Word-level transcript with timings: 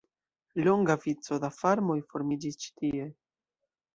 Longa 0.67 0.95
vico 1.03 1.37
da 1.43 1.51
farmoj 1.59 1.99
formiĝis 2.13 2.59
ĉi 2.65 2.75
tie. 2.81 3.07